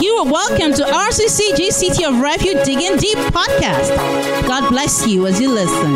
[0.00, 3.94] You are welcome to RCCG City of Refuge Digging Deep podcast.
[4.48, 5.92] God bless you as you listen.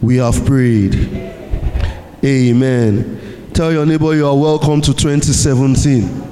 [0.00, 0.94] We have prayed.
[2.24, 3.50] Amen.
[3.52, 6.22] Tell your neighbor you are welcome to 2017.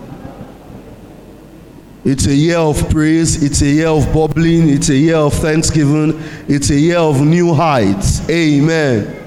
[2.04, 6.22] It's a year of praise, it's a year of bubbling, it's a year of thanksgiving,
[6.46, 8.28] it's a year of new heights.
[8.30, 9.24] Amen.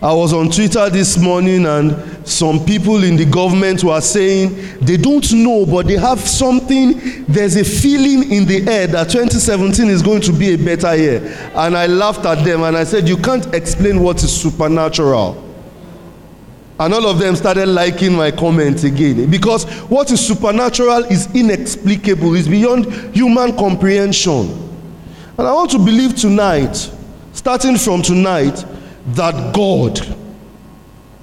[0.00, 4.96] I was on Twitter this morning and some people in the government were saying they
[4.96, 7.24] don't know, but they have something.
[7.24, 11.50] There's a feeling in the air that 2017 is going to be a better year.
[11.54, 15.44] And I laughed at them and I said, You can't explain what is supernatural.
[16.80, 19.28] And all of them started liking my comment again.
[19.30, 24.50] Because what is supernatural is inexplicable, it's beyond human comprehension.
[25.38, 26.74] And I want to believe tonight,
[27.32, 28.64] starting from tonight,
[29.14, 29.98] that God,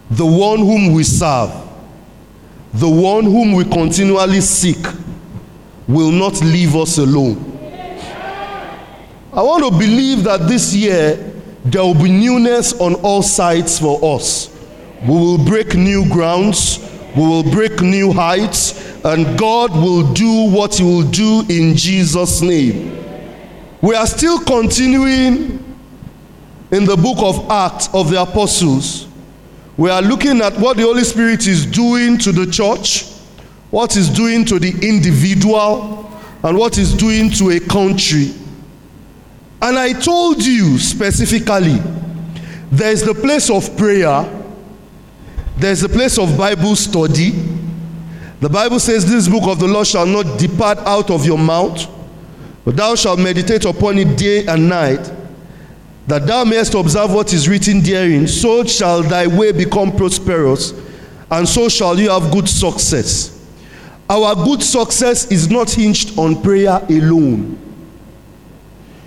[0.09, 1.51] the one whom we serve,
[2.73, 4.85] the one whom we continually seek,
[5.87, 7.51] will not leave us alone.
[9.33, 11.15] I want to believe that this year
[11.65, 14.55] there will be newness on all sides for us.
[15.01, 16.79] We will break new grounds,
[17.15, 22.41] we will break new heights, and God will do what He will do in Jesus'
[22.41, 23.03] name.
[23.81, 25.63] We are still continuing
[26.71, 29.04] in the book of Acts of the Apostles,
[29.77, 33.05] we are looking at what the Holy Spirit is doing to the church,
[33.71, 36.09] what is doing to the individual,
[36.43, 38.31] and what is doing to a country.
[39.61, 41.77] And I told you specifically,
[42.71, 44.23] there's the place of prayer,
[45.57, 47.31] there's the place of Bible study.
[48.41, 51.85] The Bible says, This book of the law shall not depart out of your mouth,
[52.63, 55.11] but thou shalt meditate upon it day and night
[56.07, 60.73] that thou mayest observe what is written therein, so shall thy way become prosperous,
[61.31, 63.31] and so shall you have good success.
[64.09, 67.59] Our good success is not hinged on prayer alone.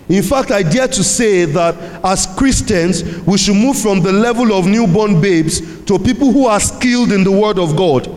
[0.09, 4.53] In fact, I dare to say that as Christians, we should move from the level
[4.53, 8.07] of newborn babes to people who are skilled in the Word of God.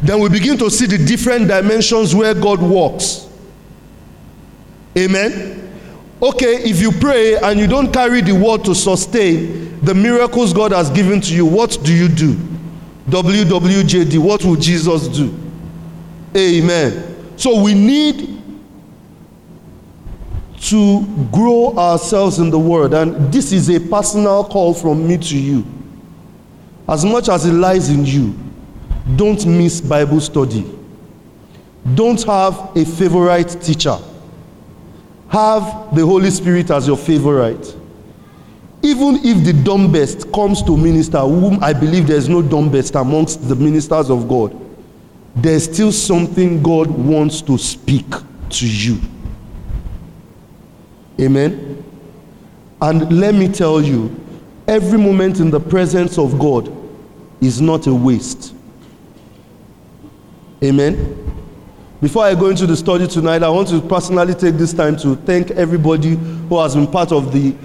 [0.00, 3.28] Then we begin to see the different dimensions where God works.
[4.96, 5.67] Amen.
[6.20, 10.72] Okay, if you pray and you don't carry the word to sustain the miracles God
[10.72, 12.34] has given to you, what do you do?
[13.08, 15.32] WWJD, what will Jesus do?
[16.36, 17.32] Amen.
[17.36, 18.42] So we need
[20.62, 25.38] to grow ourselves in the word, and this is a personal call from me to
[25.38, 25.64] you.
[26.88, 28.34] As much as it lies in you,
[29.14, 30.68] don't miss Bible study.
[31.94, 33.96] Don't have a favorite teacher
[35.28, 37.76] have the Holy Spirit as your favorite.
[38.82, 43.48] Even if the dumbest comes to minister, whom I believe there is no dumbest amongst
[43.48, 44.56] the ministers of God,
[45.34, 48.06] there's still something God wants to speak
[48.50, 48.98] to you.
[51.20, 51.84] Amen.
[52.80, 54.14] And let me tell you,
[54.66, 56.72] every moment in the presence of God
[57.40, 58.54] is not a waste.
[60.62, 61.27] Amen.
[62.00, 65.16] Before I go into the study tonight, I want to personally take this time to
[65.16, 67.56] thank everybody who has been part of the,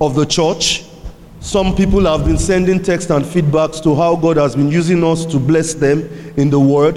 [0.00, 0.86] of the church.
[1.40, 5.26] Some people have been sending texts and feedbacks to how God has been using us
[5.26, 6.08] to bless them
[6.38, 6.96] in the Word.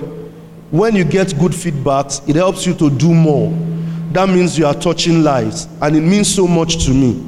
[0.71, 3.51] When you get good feedbacks, it helps you to do more.
[4.13, 7.21] That means you are touching lives, and it means so much to me.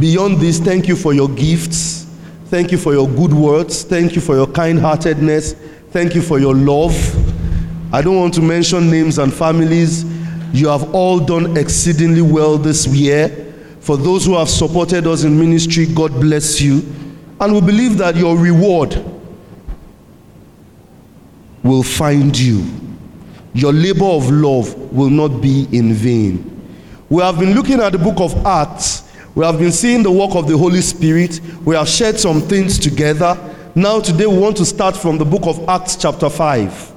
[0.00, 2.04] Beyond this, thank you for your gifts.
[2.46, 3.82] Thank you for your good words.
[3.82, 5.52] Thank you for your kind heartedness.
[5.90, 7.21] Thank you for your love.
[7.92, 10.04] I don't want to mention names and families.
[10.54, 13.28] You have all done exceedingly well this year.
[13.80, 16.80] For those who have supported us in ministry, God bless you.
[17.38, 19.04] And we believe that your reward
[21.62, 22.64] will find you.
[23.52, 26.48] Your labor of love will not be in vain.
[27.10, 29.12] We have been looking at the book of Acts.
[29.34, 31.40] We have been seeing the work of the Holy Spirit.
[31.62, 33.36] We have shared some things together.
[33.74, 36.91] Now, today, we want to start from the book of Acts, chapter 5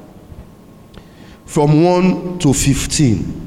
[1.46, 3.42] from 1 to 15.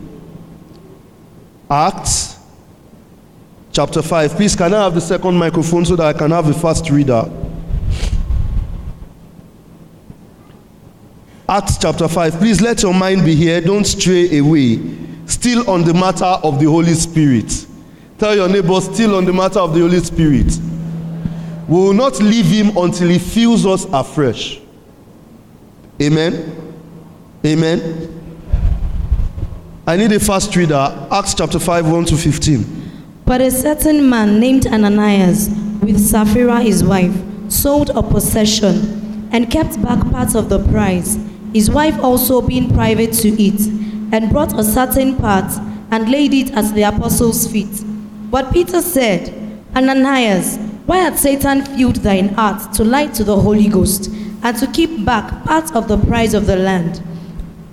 [1.70, 2.38] Acts
[3.72, 4.32] chapter 5.
[4.32, 7.30] Please, can I have the second microphone so that I can have a fast reader?
[11.48, 12.34] Acts chapter 5.
[12.34, 13.60] Please let your mind be here.
[13.60, 14.80] Don't stray away.
[15.26, 17.66] Still on the matter of the Holy Spirit.
[18.18, 20.58] Tell your neighbor, still on the matter of the Holy Spirit.
[21.68, 24.60] We will not leave him until he fills us afresh.
[26.00, 26.67] Amen.
[27.48, 27.80] Amen.
[29.86, 31.08] I need a fast reader.
[31.10, 32.64] Acts chapter 5, 1 to 15.
[33.24, 35.48] But a certain man named Ananias,
[35.80, 37.16] with Sapphira his wife,
[37.48, 41.16] sold a possession and kept back part of the price
[41.54, 43.60] his wife also being private to it,
[44.12, 45.50] and brought a certain part
[45.90, 47.82] and laid it at the apostles' feet.
[48.30, 49.32] But Peter said,
[49.74, 54.08] Ananias, why had Satan filled thine heart to lie to the Holy Ghost
[54.42, 57.02] and to keep back part of the price of the land?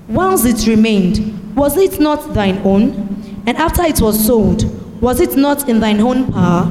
[0.08, 3.44] Whilst it remained, was it not thine own?
[3.48, 4.64] And after it was sold,
[5.02, 6.66] was it not in thine own power?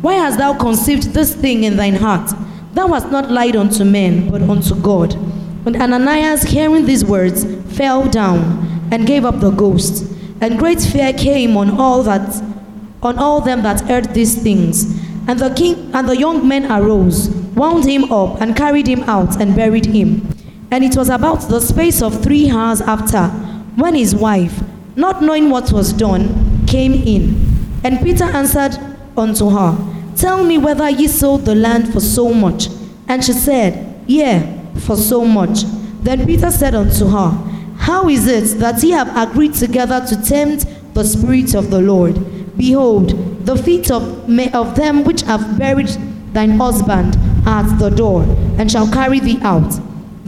[0.00, 2.30] Why hast thou conceived this thing in thine heart?
[2.74, 5.14] Thou hast not lied unto men, but unto God.
[5.66, 7.44] And Ananias, hearing these words,
[7.76, 10.04] fell down and gave up the ghost.
[10.40, 12.42] And great fear came on all that
[13.02, 14.84] on all them that heard these things.
[15.28, 19.40] And the king and the young men arose, wound him up, and carried him out
[19.40, 20.26] and buried him.
[20.70, 23.28] And it was about the space of three hours after,
[23.76, 24.60] when his wife,
[24.96, 27.48] not knowing what was done, came in.
[27.84, 28.76] And Peter answered
[29.16, 29.76] unto her,
[30.16, 32.68] Tell me whether ye sold the land for so much.
[33.06, 35.62] And she said, Yea, for so much.
[36.02, 37.30] Then Peter said unto her,
[37.78, 42.56] How is it that ye have agreed together to tempt the Spirit of the Lord?
[42.58, 44.02] Behold, the feet of,
[44.54, 45.88] of them which have buried
[46.32, 47.16] thine husband
[47.46, 48.22] are at the door,
[48.58, 49.72] and shall carry thee out.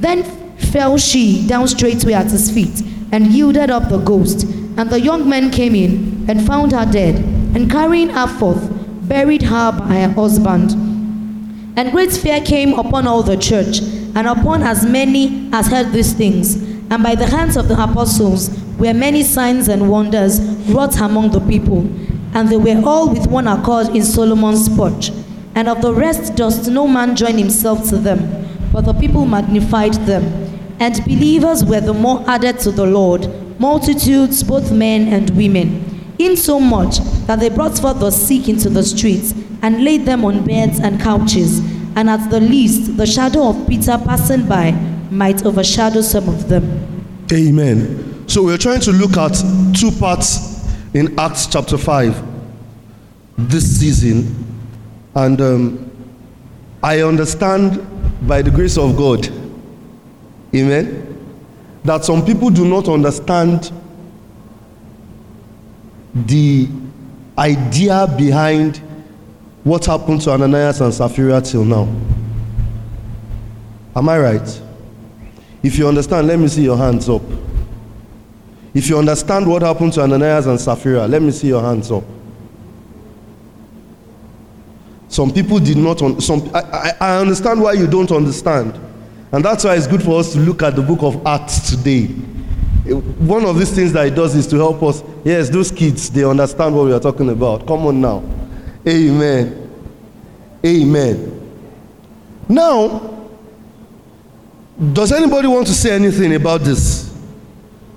[0.00, 0.24] Then
[0.72, 2.82] fell she down straightway at his feet,
[3.12, 4.44] and yielded up the ghost.
[4.76, 7.16] And the young men came in, and found her dead,
[7.54, 8.68] and carrying her forth,
[9.08, 10.72] buried her by her husband.
[11.76, 16.12] And great fear came upon all the church, and upon as many as heard these
[16.12, 16.54] things.
[16.90, 21.40] And by the hands of the apostles were many signs and wonders wrought among the
[21.40, 21.88] people
[22.32, 25.10] and they were all with one accord in Solomon's porch.
[25.54, 28.39] And of the rest does no man join himself to them,
[28.72, 30.24] but the people magnified them.
[30.78, 33.28] And believers were the more added to the Lord,
[33.60, 39.32] multitudes, both men and women, insomuch that they brought forth the sick into the streets,
[39.62, 41.58] and laid them on beds and couches,
[41.96, 44.70] and at the least the shadow of Peter passing by
[45.10, 47.06] might overshadow some of them.
[47.32, 48.28] Amen.
[48.28, 49.34] So we're trying to look at
[49.74, 52.24] two parts in Acts chapter 5
[53.36, 54.46] this season.
[55.14, 55.90] And um,
[56.82, 57.76] I understand
[58.22, 59.28] by the grace of God,
[60.54, 61.06] amen,
[61.84, 63.72] that some people do not understand
[66.14, 66.68] the
[67.38, 68.78] idea behind
[69.64, 71.88] what happened to Ananias and Sapphira till now.
[73.94, 74.62] Am I right?
[75.62, 77.22] If you understand, let me see your hands up.
[78.72, 82.04] If you understand what happened to Ananias and Sapphira, let me see your hands up.
[85.10, 86.00] Some people did not.
[86.02, 88.78] Un- some I, I, I understand why you don't understand,
[89.32, 92.04] and that's why it's good for us to look at the book of Acts today.
[92.86, 95.02] Eh, one of these things that it does is to help us.
[95.24, 97.66] Yes, those kids they understand what we are talking about.
[97.66, 98.22] Come on now,
[98.86, 99.56] Amen.
[100.64, 101.36] Amen.
[102.48, 103.28] Now,
[104.92, 107.12] does anybody want to say anything about this?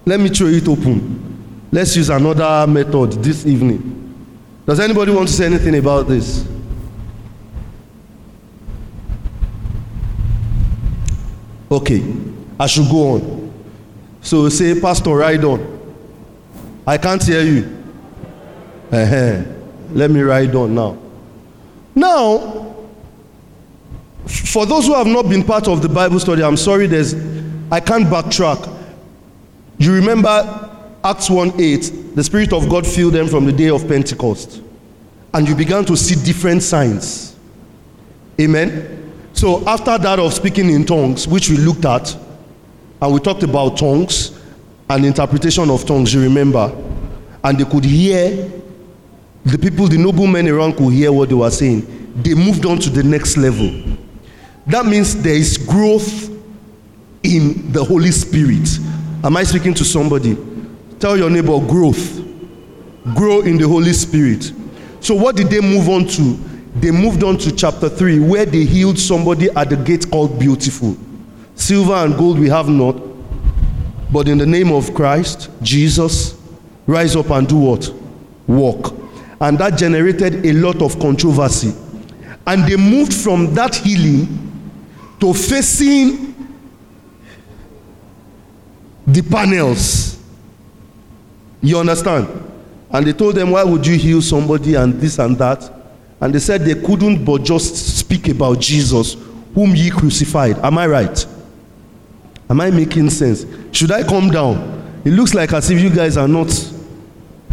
[0.03, 1.67] Let me throw it open.
[1.71, 3.99] Let's use another method this evening.
[4.65, 6.47] Does anybody want to say anything about this?
[11.73, 12.03] Okay,
[12.59, 13.53] I should go on.
[14.21, 15.59] So say, Pastor, ride on.
[16.85, 17.83] I can't hear you.
[18.91, 19.43] Uh-huh.
[19.91, 20.97] Let me ride on now.
[21.95, 22.75] Now,
[24.27, 27.15] for those who have not been part of the Bible study, I'm sorry, there's
[27.71, 28.71] I can't backtrack.
[29.79, 30.69] You remember
[31.03, 34.61] Acts 1 8, the Spirit of God filled them from the day of Pentecost.
[35.33, 37.35] And you began to see different signs.
[38.39, 39.02] Amen.
[39.33, 42.15] So, after that of speaking in tongues, which we looked at,
[43.01, 44.39] and we talked about tongues
[44.89, 46.71] and interpretation of tongues, you remember,
[47.43, 48.49] and they could hear,
[49.43, 52.13] the people, the noblemen around could hear what they were saying.
[52.21, 53.97] They moved on to the next level.
[54.67, 56.29] That means there is growth
[57.23, 58.79] in the Holy Spirit.
[59.23, 60.37] Am I speaking to somebody?
[60.99, 62.21] Tell your neighbor growth.
[63.15, 64.53] Grow in the Holy Spirit.
[65.01, 66.52] So, what did they move on to?
[66.75, 70.97] They moved on to chapter 3, where they healed somebody at the gate called Beautiful.
[71.55, 72.95] Silver and gold we have not,
[74.11, 76.39] but in the name of Christ, Jesus,
[76.87, 77.93] rise up and do what?
[78.47, 78.93] Walk.
[79.39, 81.73] And that generated a lot of controversy.
[82.47, 84.27] And they moved from that healing
[85.19, 86.33] to facing
[89.05, 90.19] the panels.
[91.61, 92.27] You understand?
[92.89, 95.82] And they told them, Why would you heal somebody and this and that?
[96.19, 99.15] And they said they couldn't but just speak about Jesus,
[99.53, 100.57] whom ye crucified.
[100.59, 101.27] Am I right?
[102.49, 103.45] Am I making sense?
[103.71, 105.01] Should I come down?
[105.05, 106.51] It looks like as if you guys are not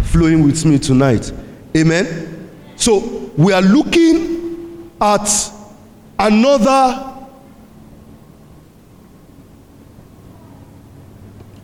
[0.05, 1.33] flowing with me tonight.
[1.77, 2.51] Amen?
[2.77, 5.29] So we are looking at
[6.19, 7.07] another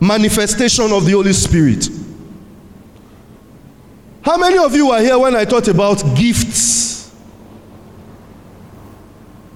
[0.01, 1.89] manifestation of the Holy Spirit.
[4.27, 7.15] How many of you were here when I talked about gifts?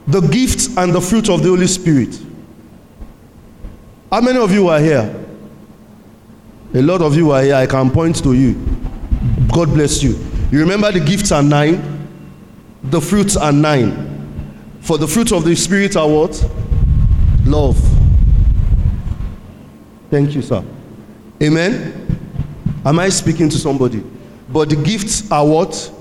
[0.06, 2.16] The gifts and the fruit of the Holy Spirit.
[4.12, 5.26] How many of you were here?
[6.72, 7.56] A lot of you were here.
[7.56, 8.54] I can point to you.
[9.52, 10.16] God bless you.
[10.52, 12.08] You remember the gifts are nine,
[12.84, 14.78] the fruits are nine.
[14.82, 16.48] For the fruits of the Spirit are what?
[17.44, 17.76] Love.
[20.10, 20.62] Thank you, sir.
[21.42, 22.06] Amen.
[22.84, 24.04] Am I speaking to somebody?
[24.52, 25.92] But the gifts are what?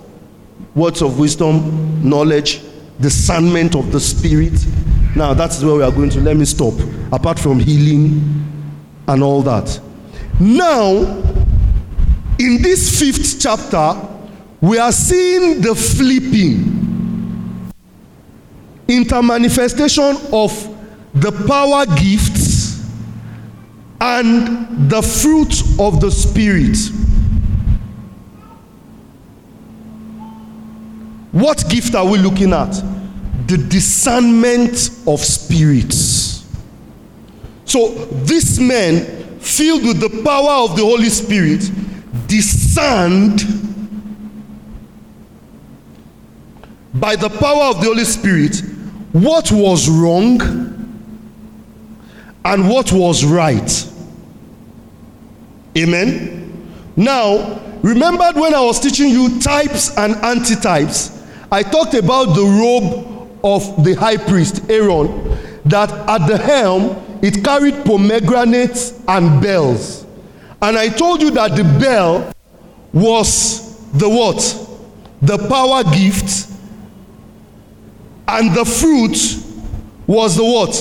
[0.76, 2.62] Words of wisdom, knowledge,
[3.00, 4.66] discernment of the Spirit.
[5.16, 6.22] Now, that's where we are going to.
[6.22, 6.74] Let me stop.
[7.12, 8.46] Apart from healing
[9.08, 9.80] and all that.
[10.40, 11.02] Now,
[12.40, 14.08] in this fifth chapter,
[14.62, 16.80] we are seeing the flipping
[18.88, 20.52] intermanifestation of
[21.14, 22.90] the power gifts
[24.02, 26.78] and the fruit of the spirit
[31.32, 32.72] what gift are we looking at
[33.48, 36.46] the discernment of spirits
[37.66, 37.94] so
[38.24, 41.70] this man filled with the power of the holy spirit
[42.28, 43.42] discerned
[46.96, 48.62] by the power of the holy spirit
[49.12, 50.60] what was wrong
[52.46, 53.88] and what was right.
[55.78, 56.68] Amen.
[56.96, 61.16] Now, remembered when I was teaching you types and antitypes,
[61.52, 67.44] I talked about the robe of the high priest, Aaron, that at the helm it
[67.44, 70.06] carried pomegranates and bells.
[70.62, 72.32] And I told you that the bell
[72.94, 74.38] was the what?
[75.22, 76.50] The power gift
[78.28, 79.18] and the fruit
[80.06, 80.72] was the what?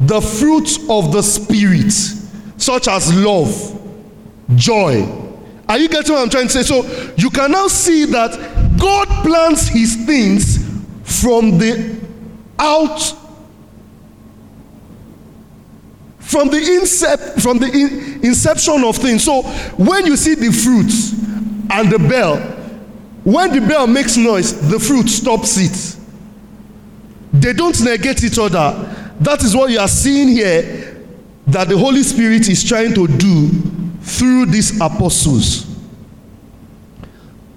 [0.00, 1.90] The fruit of the Spirit,
[2.58, 3.80] such as love,
[4.54, 5.04] joy.
[5.68, 6.62] Are you getting what I'm trying to say?
[6.62, 6.82] So
[7.16, 10.58] you can now see that God plans his things
[11.04, 11.98] from the
[12.58, 13.00] out
[16.18, 19.42] from the incept from the in, inception of things so
[19.76, 21.12] when you see the fruits
[21.70, 22.36] and the bell
[23.24, 25.96] when the bell makes noise the fruit stops it
[27.40, 29.12] they don't negate each other.
[29.20, 31.04] That is what you are seeing here
[31.46, 33.48] that the Holy Spirit is trying to do
[34.00, 35.75] through these apostles.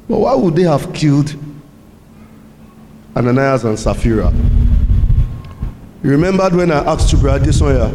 [0.09, 1.35] But why would they have killed
[3.15, 4.33] Ananias and Sapphira?
[6.01, 7.91] You remembered when I asked you, Brother Desoya,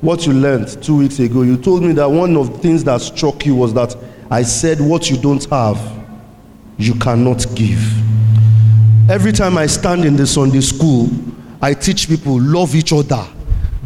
[0.00, 1.42] what you learned two weeks ago.
[1.42, 3.94] You told me that one of the things that struck you was that
[4.30, 5.78] I said, What you don't have,
[6.78, 7.80] you cannot give.
[9.10, 11.10] Every time I stand in the Sunday school,
[11.60, 13.26] I teach people love each other,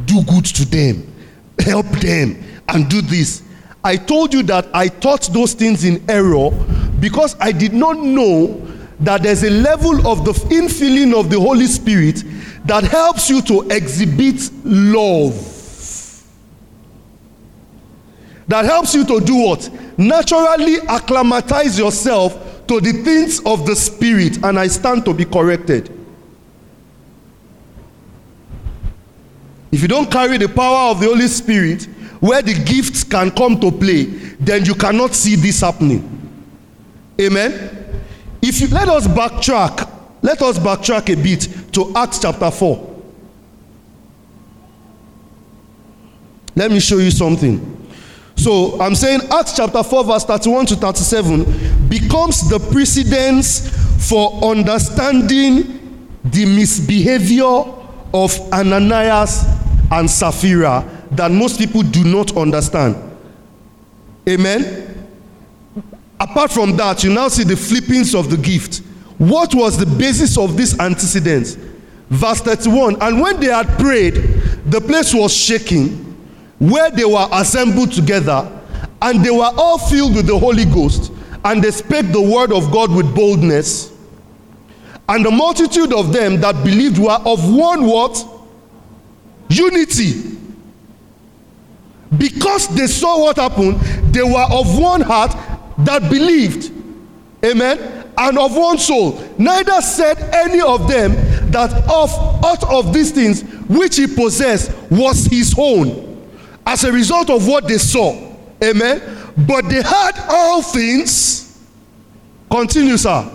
[0.04, 1.12] do good to them,
[1.58, 3.42] help them, and do this.
[3.82, 6.50] I told you that I taught those things in error
[7.04, 8.66] because I did not know
[9.00, 12.24] that there's a level of the infilling of the Holy Spirit
[12.64, 15.34] that helps you to exhibit love.
[18.48, 19.68] That helps you to do what?
[19.98, 25.90] Naturally acclimatize yourself to the things of the Spirit, and I stand to be corrected.
[29.70, 31.84] If you don't carry the power of the Holy Spirit,
[32.20, 34.04] where the gifts can come to play,
[34.40, 36.13] then you cannot see this happening.
[37.20, 38.02] Amen.
[38.42, 39.90] If you let us backtrack,
[40.22, 42.94] let us backtrack a bit to Acts chapter 4.
[46.56, 47.70] Let me show you something.
[48.36, 53.68] So I'm saying Acts chapter 4, verse 31 to 37 becomes the precedence
[54.08, 57.44] for understanding the misbehavior
[58.12, 59.44] of Ananias
[59.90, 62.96] and Sapphira that most people do not understand.
[64.28, 64.83] Amen.
[66.24, 68.78] Apart from that, you now see the flippings of the gift.
[69.18, 71.58] What was the basis of this antecedent?
[72.08, 74.14] Verse 31 And when they had prayed,
[74.64, 75.90] the place was shaking
[76.58, 78.50] where they were assembled together,
[79.02, 81.12] and they were all filled with the Holy Ghost,
[81.44, 83.92] and they spake the word of God with boldness.
[85.10, 88.26] And the multitude of them that believed were of one what?
[89.50, 90.38] Unity.
[92.16, 93.78] Because they saw what happened,
[94.14, 95.36] they were of one heart
[95.78, 96.72] that believed.
[97.44, 98.12] Amen.
[98.16, 99.20] And of one soul.
[99.38, 101.12] Neither said any of them
[101.50, 102.10] that of
[102.44, 106.30] out of these things which he possessed was his own
[106.66, 108.12] as a result of what they saw.
[108.62, 109.02] Amen.
[109.46, 111.58] But they had all things.
[112.50, 113.30] Continue, sir.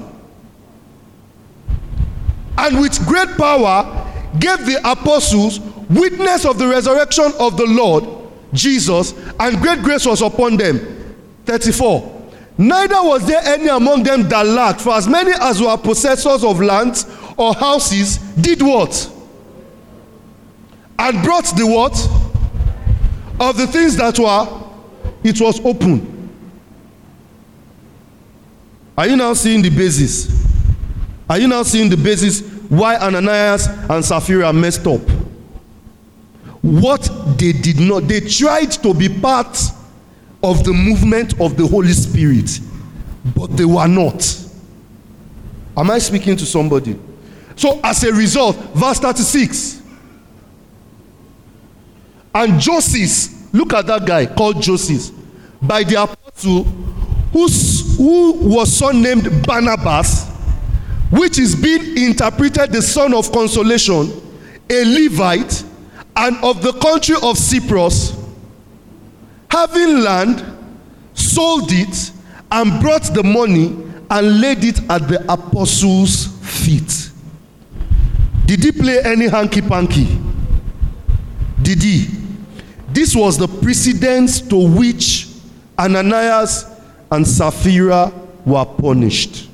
[2.58, 4.06] And with great power
[4.40, 8.06] gave the apostles witness of the resurrection of the Lord,
[8.54, 11.16] Jesus, and great grace was upon them.
[11.46, 12.19] 34.
[12.62, 16.60] Neither was there any among them that lacked, for as many as were possessors of
[16.60, 17.06] lands
[17.38, 19.10] or houses did what?
[21.00, 21.94] And brought the what?
[23.40, 24.62] Of the things that were,
[25.24, 26.30] it was open.
[28.98, 30.46] Are you now seeing the basis?
[31.30, 35.00] Are you now seeing the basis why Ananias and Sapphira messed up?
[36.62, 39.58] What they did not, they tried to be part
[40.42, 42.60] of the movement of the Holy Spirit,
[43.36, 44.46] but they were not.
[45.76, 46.98] Am I speaking to somebody?
[47.56, 49.82] So, as a result, verse 36.
[52.34, 55.14] And Joseph, look at that guy called Joseph,
[55.62, 56.64] by the apostle,
[57.34, 60.30] who's, who was surnamed Barnabas,
[61.12, 64.12] which is being interpreted the son of consolation,
[64.70, 65.64] a Levite,
[66.16, 68.19] and of the country of Cyprus,
[69.50, 70.44] having land,
[71.14, 72.12] sold it,
[72.52, 73.76] and brought the money
[74.10, 77.12] and laid it at the apostles' feet.
[78.46, 80.20] Did he play any hanky panky?
[81.62, 82.08] Did he?
[82.92, 85.28] This was the precedence to which
[85.78, 86.66] Ananias
[87.12, 88.12] and Sapphira
[88.46, 89.48] were punished.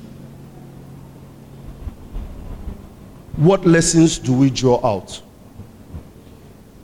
[3.36, 5.20] What lessons do we draw out?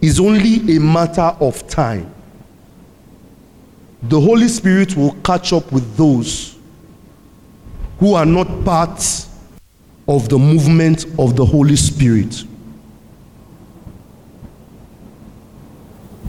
[0.02, 2.12] Is only a matter of time.
[4.04, 6.56] The Holy Spirit will catch up with those
[8.00, 8.98] who are not part
[10.08, 12.44] of the movement of the Holy Spirit.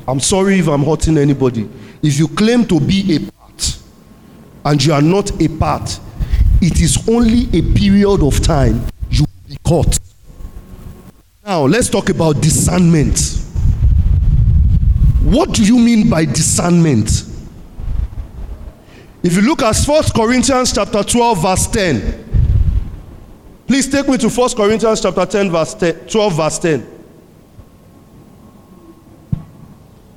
[0.08, 1.68] I'm sorry if I'm hurting anybody.
[2.03, 3.80] If you claim to be a part
[4.65, 6.00] and you are not a part,
[6.62, 10.00] it is only a period of time you will be caught.
[11.44, 13.20] Now, let's talk about discernment.
[15.24, 17.32] What do you mean by discernment?
[19.24, 22.24] If you look at 1 Corinthians chapter 12 verse 10.
[23.66, 26.88] Please take me to 1 Corinthians chapter 10 verse 10, 12 verse 10.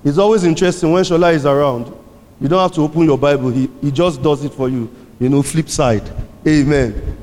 [0.04, 1.86] It's always interesting when Shola is around.
[2.40, 3.50] You don't have to open your Bible.
[3.50, 4.90] He, he just does it for you.
[5.20, 6.02] You know, flip side.
[6.46, 7.16] Amen.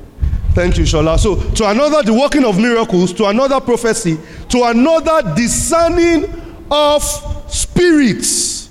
[0.52, 1.18] Thank you, Shola.
[1.18, 4.18] So, to another, the working of miracles, to another prophecy,
[4.48, 6.24] to another discerning
[6.70, 7.02] of
[7.50, 8.70] spirits.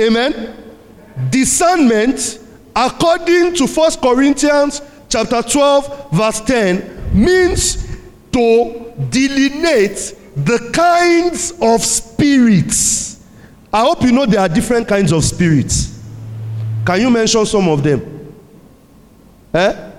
[0.00, 0.61] Amen.
[1.30, 2.38] Discernment,
[2.74, 7.86] according to First Corinthians chapter 12, verse 10, means
[8.32, 13.22] to delineate the kinds of spirits.
[13.72, 16.00] I hope you know there are different kinds of spirits.
[16.84, 18.34] Can you mention some of them?
[19.54, 19.90] Eh?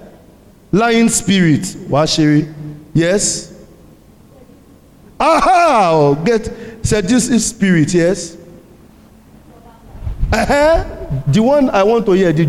[0.71, 2.51] Lying spirit, Washiri.
[2.93, 3.53] Yes?
[5.19, 5.91] Aha!
[5.93, 6.45] Oh, get
[6.83, 8.35] seductive spirit, yes?
[11.27, 12.45] The one I want to hear, the,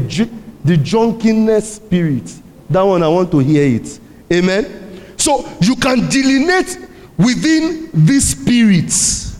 [0.64, 2.34] the drunkenness spirit.
[2.70, 4.00] That one I want to hear it.
[4.32, 5.02] Amen?
[5.18, 6.78] So you can delineate
[7.18, 9.38] within these spirits.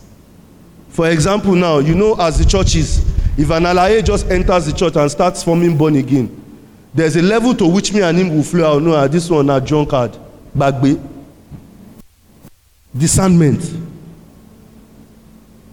[0.90, 2.98] For example, now, you know, as the church is,
[3.36, 6.28] if an alaye just enters the church and starts forming born again,
[6.92, 8.82] there's a level to which me and him will flow out.
[8.82, 10.16] No, ah, this one na drunkard,
[10.56, 11.02] bagbe.
[12.96, 13.60] Discernment.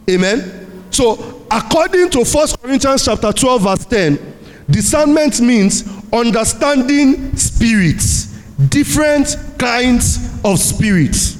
[0.10, 0.88] Amen.
[0.90, 4.38] So, according to 1 Corinthians chapter 12, verse 10,
[4.70, 5.84] discernment means
[6.14, 8.26] understanding spirits,
[8.70, 11.38] different kinds of spirits.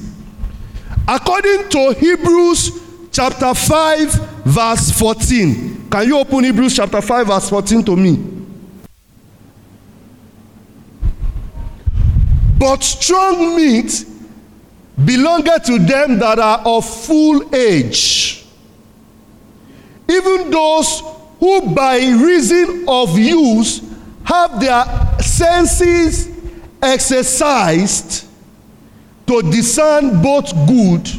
[1.08, 4.14] According to Hebrews chapter 5,
[4.46, 5.90] verse 14.
[5.90, 8.28] Can you open Hebrews chapter 5, verse 14 to me?
[12.58, 14.06] But strong meat
[15.04, 18.41] belongeth to them that are of full age,
[20.12, 21.02] even those
[21.40, 23.82] who by reason of use
[24.24, 24.84] have their
[25.20, 26.30] senses
[26.82, 28.28] exercised
[29.28, 31.10] to discern both good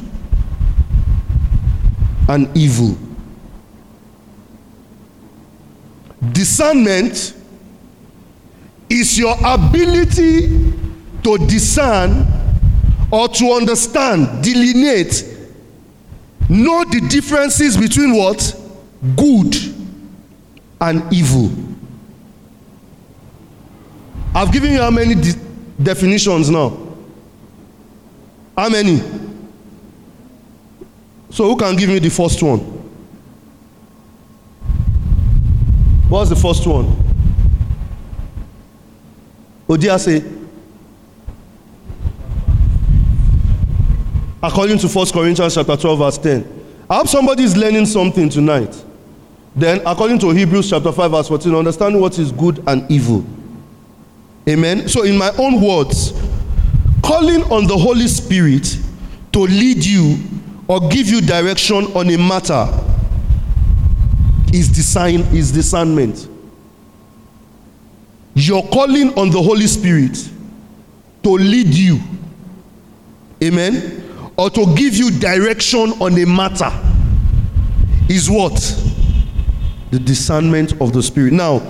[2.28, 2.96] and evil.
[6.32, 7.34] Discernment
[8.88, 10.72] is your ability
[11.24, 12.26] to discern
[13.10, 15.24] or to understand, delineate,
[16.48, 18.61] know the differences between what?
[19.16, 19.56] Good
[20.80, 21.50] and evil.
[24.34, 25.34] I've given you how many de-
[25.82, 26.76] definitions now?
[28.56, 28.98] How many?
[31.30, 32.58] So, who can give me the first one?
[36.08, 36.94] What's the first one?
[39.68, 40.22] Odia say.
[44.42, 46.64] According to 1 Corinthians chapter 12, verse 10.
[46.90, 48.84] I hope somebody is learning something tonight.
[49.54, 53.24] Then, according to Hebrews chapter 5, verse 14, understanding what is good and evil.
[54.48, 54.88] Amen.
[54.88, 56.12] So, in my own words,
[57.02, 58.78] calling on the Holy Spirit
[59.32, 60.16] to lead you
[60.68, 62.66] or give you direction on a matter
[64.52, 66.28] is design is discernment.
[68.34, 70.16] You're calling on the Holy Spirit
[71.22, 72.00] to lead you.
[73.42, 74.32] Amen.
[74.36, 76.70] Or to give you direction on a matter
[78.08, 78.91] is what?
[79.92, 81.32] The discernment of the Spirit.
[81.34, 81.62] Now,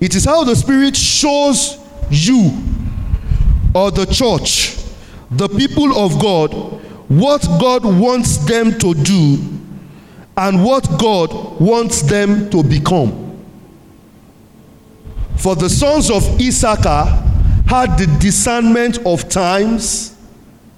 [0.00, 1.78] it is how the Spirit shows
[2.10, 2.50] you
[3.74, 4.76] or the church,
[5.30, 6.50] the people of God,
[7.08, 9.38] what God wants them to do
[10.36, 13.22] and what God wants them to become.
[15.36, 17.04] For the sons of Issachar
[17.66, 20.16] had the discernment of times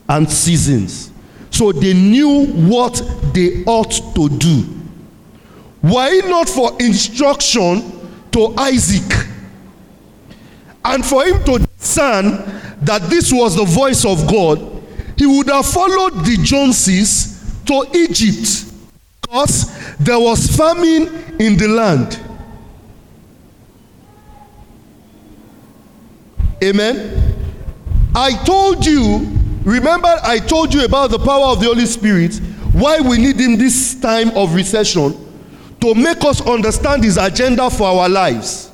[0.08, 1.12] and seasons.
[1.50, 3.00] So they knew what
[3.34, 4.77] they ought to do.
[5.82, 7.82] It not for instruction
[8.32, 9.26] to Isaac
[10.84, 12.44] and for him to discern
[12.82, 14.58] that this was the voice of God,
[15.16, 18.72] he would have followed the Joneses to Egypt
[19.20, 22.20] because there was famine in the land.
[26.62, 27.34] Amen.
[28.14, 29.28] I told you,
[29.62, 32.36] remember, I told you about the power of the Holy Spirit,
[32.72, 35.27] why we need Him this time of recession
[35.80, 38.70] to make us understand His agenda for our lives.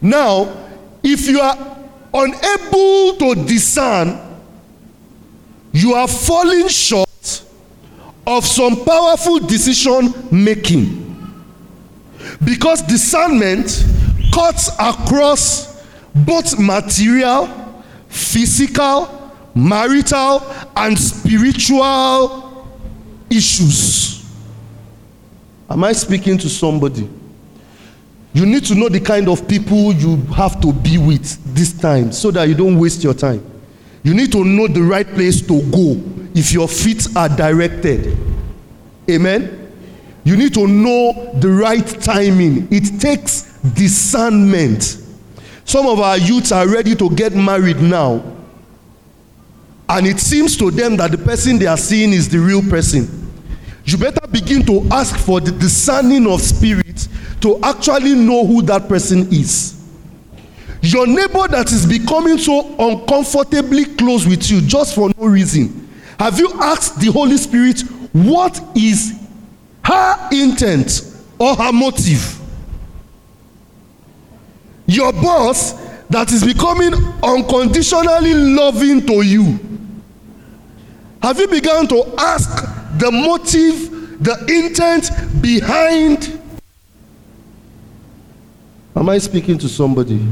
[0.00, 0.68] Now,
[1.02, 1.56] if you are
[2.14, 4.18] unable to discern,
[5.72, 7.44] you are falling short
[8.26, 10.98] of some powerful decision making.
[12.44, 13.84] Because discernment
[14.32, 17.48] cuts across both material,
[18.08, 20.42] physical, marital,
[20.76, 22.66] and spiritual
[23.30, 24.19] issues.
[25.70, 27.08] Am I speaking to somebody?
[28.32, 32.10] You need to know the kind of people you have to be with this time
[32.10, 33.44] so that you don't waste your time.
[34.02, 36.00] You need to know the right place to go
[36.34, 38.16] if your feet are directed.
[39.08, 39.72] Amen.
[40.24, 42.68] You need to know the right timing.
[42.70, 44.98] It takes discernment.
[45.64, 48.22] Some of our youths are ready to get married now.
[49.88, 53.19] And it seems to them that the person they are seeing is the real person.
[53.84, 57.08] You better begin to ask for the discerning of spirit
[57.40, 59.76] to actually know who that person is.
[60.82, 65.88] Your neighbor that is becoming so uncomfortably close with you just for no reason.
[66.18, 67.80] Have you asked the Holy Spirit
[68.12, 69.18] what is
[69.84, 71.02] her intent
[71.38, 72.38] or her motive?
[74.86, 75.72] Your boss
[76.08, 79.58] that is becoming unconditionally loving to you.
[81.22, 82.69] Have you begun to ask
[83.00, 85.10] the motive, the intent
[85.42, 86.38] behind?
[88.94, 90.24] Am I speaking to somebody?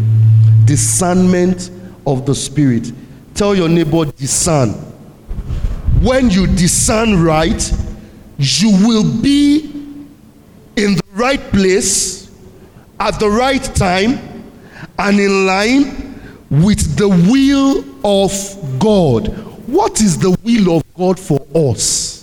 [0.66, 1.70] Discernment
[2.06, 2.92] of the Spirit.
[3.34, 4.70] Tell your neighbor, discern.
[6.02, 7.72] When you discern right,
[8.36, 9.64] you will be
[10.76, 12.30] in the right place
[13.00, 14.44] at the right time
[14.98, 19.28] and in line with the will of God.
[19.66, 22.17] What is the will of God for us?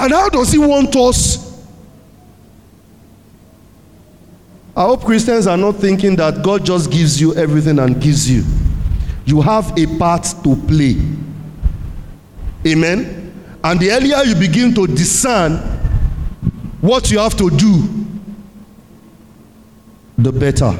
[0.00, 1.50] And how does He want us?
[4.74, 8.42] I hope Christians are not thinking that God just gives you everything and gives you.
[9.26, 10.96] You have a part to play.
[12.66, 13.30] Amen.
[13.62, 15.58] And the earlier you begin to discern
[16.80, 17.82] what you have to do,
[20.16, 20.74] the better.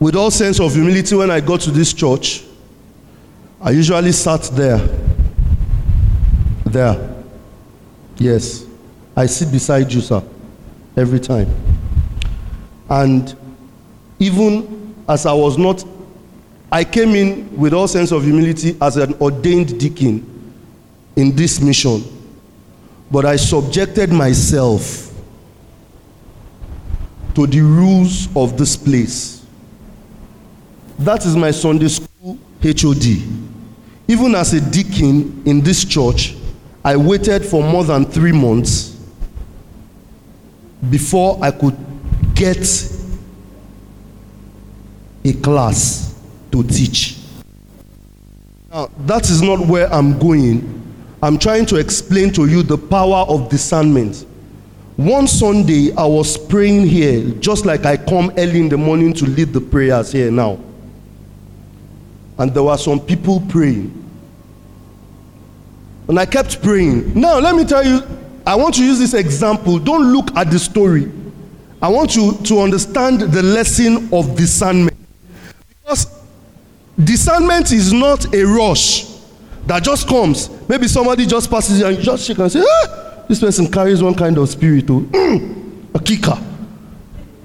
[0.00, 2.42] With all sense of humility, when I got to this church,
[3.60, 4.78] I usually sat there.
[6.66, 7.24] There.
[8.18, 8.66] Yes.
[9.16, 10.22] I sit beside you, sir,
[10.96, 11.48] every time.
[12.90, 13.34] And
[14.18, 15.84] even as I was not,
[16.70, 20.52] I came in with all sense of humility as an ordained deacon
[21.16, 22.02] in this mission.
[23.10, 25.12] But I subjected myself
[27.34, 29.46] to the rules of this place.
[30.98, 33.04] That is my Sunday school HOD.
[34.08, 36.36] Even as a deacon in this church,
[36.84, 38.96] I waited for more than three months
[40.90, 41.76] before I could
[42.34, 42.58] get
[45.24, 46.14] a class
[46.52, 47.18] to teach.
[48.70, 50.72] Now, that is not where I'm going.
[51.22, 54.26] I'm trying to explain to you the power of discernment.
[54.96, 59.26] One Sunday, I was praying here, just like I come early in the morning to
[59.26, 60.58] lead the prayers here now.
[62.38, 64.02] And there were some people praying.
[66.08, 67.18] And I kept praying.
[67.18, 68.00] Now, let me tell you,
[68.46, 69.78] I want to use this example.
[69.78, 71.10] Don't look at the story.
[71.82, 74.96] I want you to understand the lesson of discernment.
[75.82, 76.22] Because
[77.02, 79.16] discernment is not a rush
[79.66, 80.48] that just comes.
[80.68, 84.14] Maybe somebody just passes you and just shake and say, ah, this person carries one
[84.14, 86.38] kind of spirit, oh, mm, a kicker.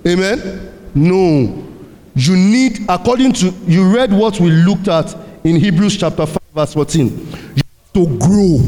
[0.08, 0.72] Amen?
[0.94, 1.71] No.
[2.16, 6.74] You need, according to, you read what we looked at in Hebrews chapter 5, verse
[6.74, 7.08] 14.
[7.08, 8.60] You have to grow.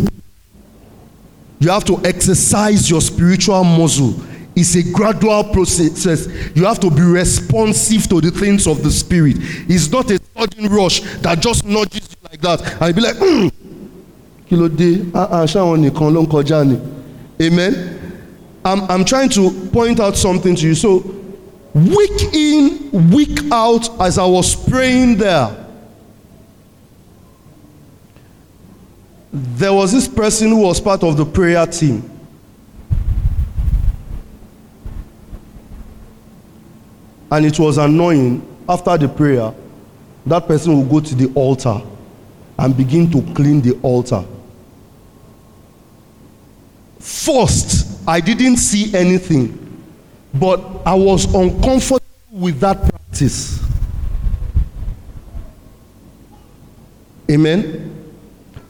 [1.59, 4.15] You have to exercise your spiritual muscle.
[4.55, 6.27] It's a gradual process.
[6.55, 9.35] You have to be responsive to the things of the spirit.
[9.39, 12.81] It's not a sudden rush that just nudges you like that.
[12.81, 13.51] And be like, mm,
[14.47, 15.09] kí ló dé?
[15.15, 16.79] Ah, ah, ṣáwọn nìkan ló ni.
[17.47, 17.99] Amen.
[18.65, 20.75] I'm, I'm trying to point out something to you.
[20.75, 20.99] So,
[21.73, 25.59] week in, week out, as I was praying there,
[29.31, 32.09] there was this person who was part of the prayer team.
[37.31, 39.51] And it was annoying after the prayer,
[40.25, 41.81] that person would go to the altar
[42.59, 44.23] and begin to clean the altar.
[46.99, 49.62] First, I didn't see anything,
[50.33, 53.63] but I was uncomfortable with that practice.
[57.29, 57.89] Amen.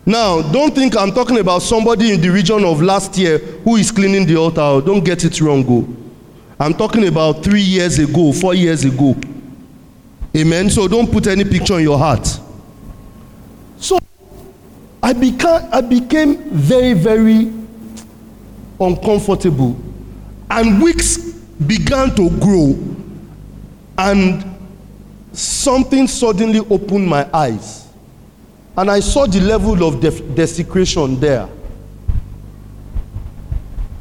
[0.06, 3.89] Now, don't think I'm talking about somebody in the region of last year who is
[3.89, 4.86] cleaning the altar.
[4.86, 5.63] Don't get it wrong.
[5.63, 5.88] Go.
[6.60, 9.15] I'm talking about three years ago, four years ago.
[10.36, 10.69] Amen.
[10.69, 12.28] So don't put any picture in your heart.
[13.78, 13.97] So
[15.02, 17.52] I became, I became very, very
[18.80, 19.80] uncomfortable.
[20.49, 21.22] And weeks
[21.67, 22.77] began to grow.
[23.97, 24.43] And
[25.33, 27.87] something suddenly opened my eyes.
[28.75, 30.01] And I saw the level of
[30.35, 31.47] desecration there.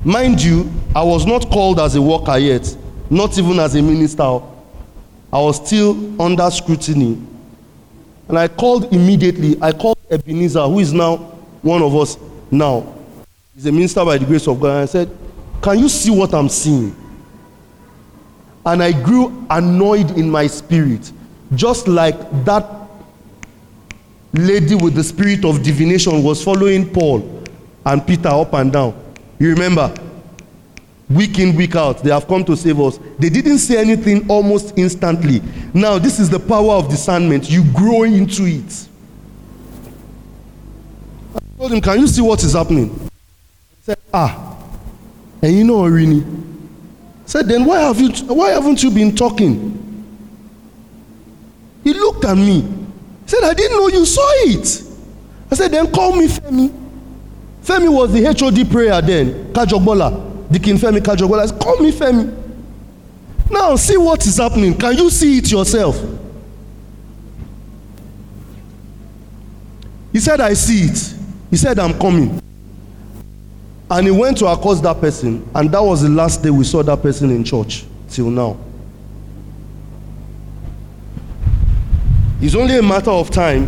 [0.05, 2.77] Mind you, I was not called as a worker yet,
[3.11, 4.23] not even as a minister.
[4.23, 7.23] I was still under scrutiny.
[8.29, 9.57] And I called immediately.
[9.61, 11.17] I called Ebenezer, who is now
[11.61, 12.17] one of us
[12.51, 12.95] now.
[13.55, 14.71] He's a minister by the grace of God.
[14.71, 15.11] And I said,
[15.61, 16.97] Can you see what I'm seeing?
[18.65, 21.11] And I grew annoyed in my spirit,
[21.55, 22.65] just like that
[24.33, 27.45] lady with the spirit of divination was following Paul
[27.85, 28.95] and Peter up and down.
[29.39, 29.95] You remember?
[31.11, 32.99] Week in, week out, they have come to save us.
[33.19, 35.43] They didn't say anything almost instantly.
[35.75, 37.51] Now, this is the power of discernment.
[37.51, 38.89] You grow into it.
[41.35, 42.89] I told him, Can you see what is happening?
[42.89, 44.57] He said, Ah,
[45.43, 46.52] and you know, Irini.
[47.33, 49.79] Said, Then why, have you, why haven't you been talking?
[51.83, 52.63] He looked at me.
[53.25, 54.83] Said, I didn't know you saw it.
[55.51, 56.69] I said, Then call me Femi.
[57.63, 60.51] Femi was the HOD prayer then, Kajogbola.
[60.53, 61.45] Deacon Femi Kajogbola.
[61.45, 62.37] I said, Call me Femi.
[63.51, 64.77] Now see what is happening.
[64.77, 65.99] Can you see it yourself?
[70.13, 71.15] He said, I see it.
[71.49, 72.43] He said, I'm coming.
[73.93, 76.83] And he went to accost that person, and that was the last day we saw
[76.83, 78.57] that person in church till now.
[82.41, 83.67] It's only a matter of time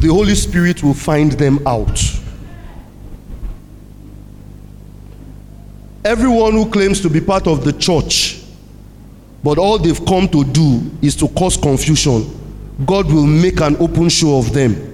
[0.00, 2.00] the Holy Spirit will find them out.
[6.04, 8.42] Everyone who claims to be part of the church,
[9.44, 12.26] but all they've come to do is to cause confusion,
[12.84, 14.89] God will make an open show of them,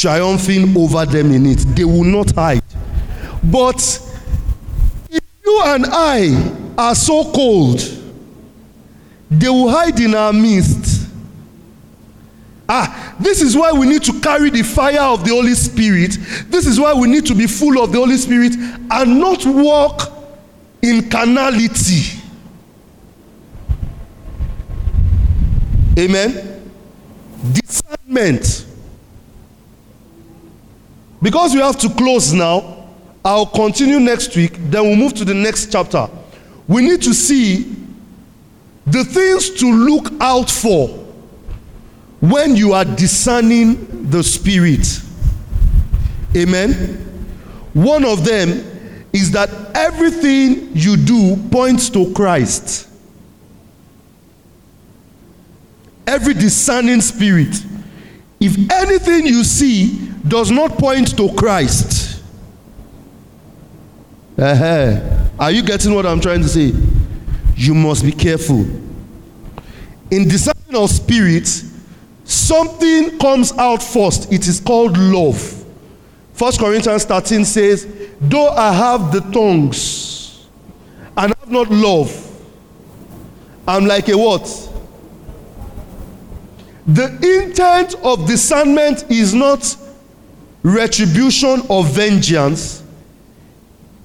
[0.00, 1.58] triumphing over them in it.
[1.76, 2.62] They will not hide.
[3.44, 3.76] But
[5.10, 7.80] if you and I are so cold,
[9.30, 11.08] they will hide in our midst.
[12.68, 16.16] Ah, this is why we need to carry the fire of the Holy Spirit.
[16.48, 20.02] This is why we need to be full of the Holy Spirit and not walk
[20.80, 22.18] in carnality.
[25.98, 26.62] Amen.
[27.52, 28.69] Discernment.
[31.22, 32.88] Because we have to close now,
[33.24, 36.08] I'll continue next week, then we'll move to the next chapter.
[36.66, 37.76] We need to see
[38.86, 40.88] the things to look out for
[42.20, 45.00] when you are discerning the spirit.
[46.36, 46.96] Amen.
[47.72, 48.48] One of them
[49.12, 52.88] is that everything you do points to Christ.
[56.06, 57.54] Every discerning spirit.
[58.40, 62.22] If anything you see does not point to Christ,
[64.38, 65.28] uh-huh.
[65.38, 66.72] are you getting what I'm trying to say?
[67.56, 68.60] You must be careful.
[70.10, 71.70] In discerning of spirits,
[72.24, 74.32] something comes out first.
[74.32, 75.64] It is called love.
[76.32, 77.86] First Corinthians 13 says,
[78.20, 80.48] Though I have the tongues
[81.16, 82.26] and have not love,
[83.68, 84.44] I'm like a what?
[86.86, 89.76] The intent of discernment is not
[90.62, 92.82] retribution or vengeance,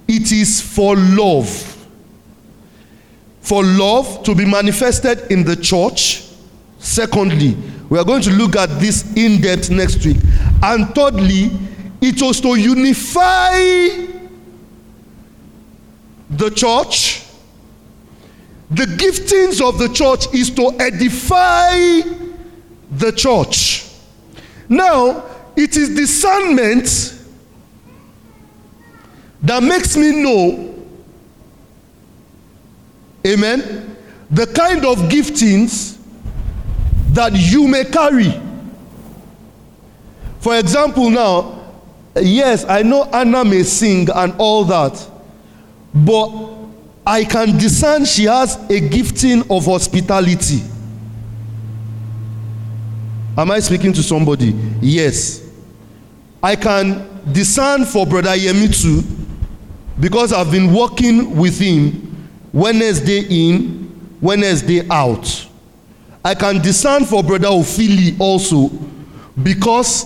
[0.07, 1.71] it is for love.
[3.41, 6.23] For love to be manifested in the church.
[6.79, 7.55] Secondly,
[7.89, 10.17] we are going to look at this in depth next week.
[10.63, 11.51] And thirdly,
[12.01, 13.51] it was to unify
[16.29, 17.23] the church.
[18.71, 22.01] The giftings of the church is to edify
[22.91, 23.87] the church.
[24.67, 25.23] Now,
[25.55, 27.13] it is discernment
[29.41, 30.75] that makes me know,
[33.25, 33.95] amen,
[34.31, 35.97] the kind of giftings
[37.13, 38.41] that you may carry.
[40.39, 41.63] For example, now,
[42.15, 45.09] yes, I know Anna may sing and all that,
[45.93, 46.29] but
[47.05, 50.61] I can discern she has a gifting of hospitality.
[53.37, 54.55] Am I speaking to somebody?
[54.81, 55.44] Yes.
[56.45, 59.01] I can discern for Brother Yemi too
[59.99, 65.49] because I've been working with him Wednesday in, Wednesday out.
[66.23, 68.69] I can discern for Brother Ophili also
[69.41, 70.05] because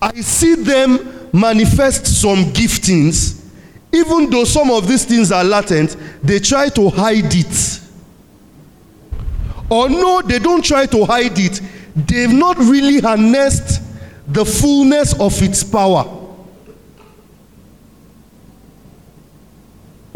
[0.00, 3.44] I see them manifest some giftings.
[3.92, 7.80] Even though some of these things are latent, they try to hide it.
[9.68, 11.60] Or no, they don't try to hide it.
[11.96, 13.87] They've not really harnessed
[14.28, 16.04] the fullness of its power.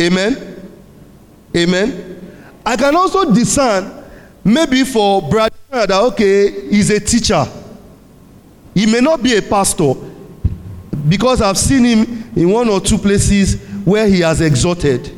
[0.01, 0.71] Amen.
[1.57, 2.37] Amen.
[2.65, 4.05] I can also discern
[4.45, 7.45] maybe for brother that okay, he's a teacher.
[8.75, 9.95] He may not be a pastor
[11.09, 15.11] because I've seen him in one or two places where he has exhorted.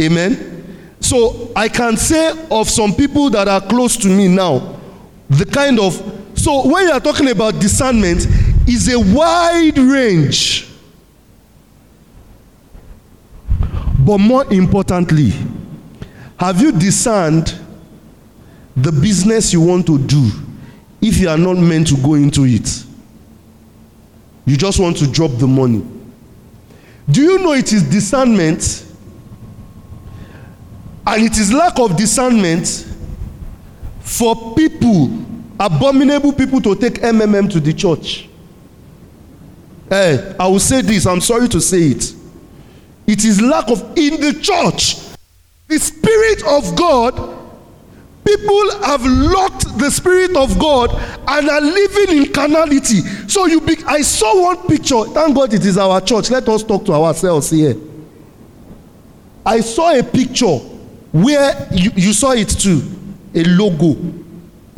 [0.00, 0.96] Amen.
[1.00, 4.78] So I can say of some people that are close to me now,
[5.28, 8.26] the kind of so when you are talking about discernment,
[8.66, 10.68] is a wide range.
[13.98, 15.32] But more importantly,
[16.38, 17.54] have you discerned
[18.76, 20.30] the business you want to do
[21.02, 22.84] if you are not meant to go into it?
[24.46, 25.84] You just want to drop the money.
[27.10, 28.86] Do you know it is discernment
[31.06, 32.86] and it is lack of discernment
[34.00, 35.08] for people,
[35.60, 38.28] abominable people, to take MMM to the church?
[39.90, 42.14] Hey, eh, I will say this, I'm sorry to say it.
[43.06, 44.96] It is lack of in the church.
[45.66, 47.14] The Spirit of God,
[48.24, 50.90] people have locked the Spirit of God
[51.28, 53.00] and are living in carnality.
[53.28, 55.04] So you be, I saw one picture.
[55.06, 56.30] Thank God it is our church.
[56.30, 57.74] Let us talk to ourselves here.
[59.44, 60.58] I saw a picture
[61.12, 62.82] where you, you saw it too.
[63.34, 64.19] A logo.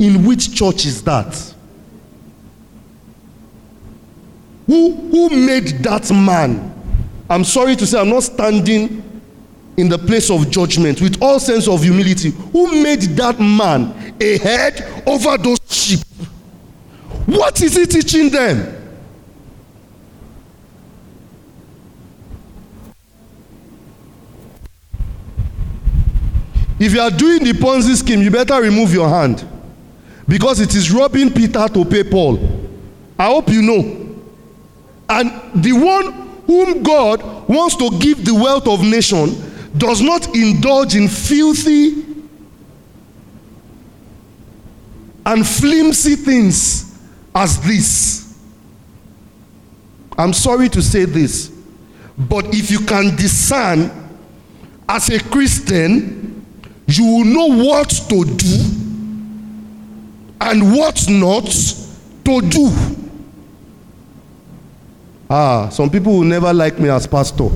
[0.03, 1.53] In which church is that?
[4.67, 6.75] Who, who made that man?
[7.29, 9.01] I'm sorry to say, I'm not standing
[9.77, 12.31] in the place of judgment with all sense of humility.
[12.31, 15.99] Who made that man a head over those sheep?
[17.25, 18.81] What is he teaching them?
[26.77, 29.47] If you are doing the Ponzi scheme, you better remove your hand
[30.27, 32.39] because it is robbing Peter to pay Paul.
[33.17, 34.21] I hope you know.
[35.09, 36.11] And the one
[36.47, 39.35] whom God wants to give the wealth of nation
[39.77, 42.05] does not indulge in filthy
[45.25, 46.99] and flimsy things
[47.33, 48.37] as this.
[50.17, 51.51] I'm sorry to say this,
[52.17, 53.91] but if you can discern
[54.87, 56.45] as a Christian,
[56.87, 58.82] you will know what to do
[60.43, 61.45] and what not
[62.25, 62.69] to do.
[65.29, 67.49] Ah, some people will never like me as pastor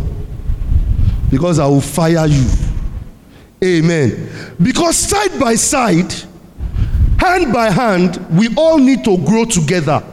[1.29, 2.47] because I will fire you.
[3.63, 4.29] Amen.
[4.61, 6.13] Because side by side,
[7.19, 10.03] hand by hand, we all need to grow together.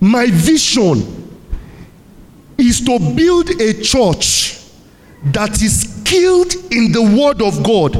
[0.00, 1.02] My vision
[2.58, 4.58] is to build a church
[5.26, 7.94] that is skilled in the word of God,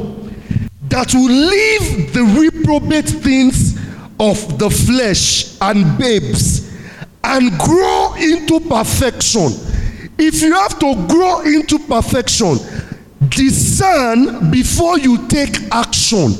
[0.93, 3.75] that will leave the reprobate things
[4.19, 6.71] of the flesh and babes
[7.23, 9.47] and grow into perfection.
[10.19, 12.57] If you have to grow into perfection,
[13.29, 16.35] discern before you take action.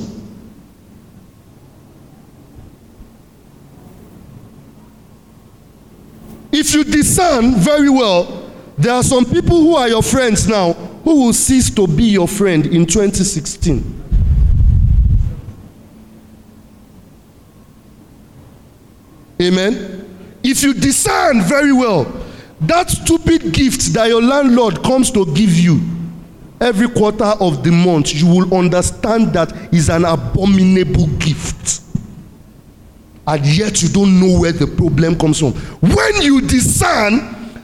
[6.52, 11.26] If you discern very well, there are some people who are your friends now who
[11.26, 14.03] will cease to be your friend in 2016.
[19.44, 20.40] Amen.
[20.44, 22.06] If you discern very well,
[22.62, 25.82] that stupid gift that your landlord comes to give you
[26.62, 31.82] every quarter of the month, you will understand that is an abominable gift.
[33.28, 35.52] And yet you don't know where the problem comes from.
[35.54, 37.20] When you discern,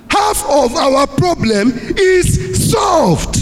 [0.09, 3.37] half of our problem is solved.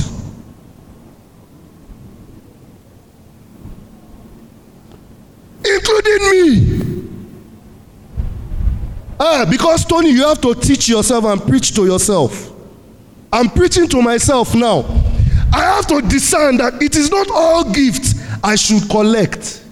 [5.66, 6.97] Including me.
[9.20, 12.52] Ah, because Tony, you have to teach yourself and preach to yourself.
[13.34, 14.86] I'm preaching to myself now.
[15.54, 18.14] I have to discern that it is not all gifts
[18.44, 19.64] I should collect.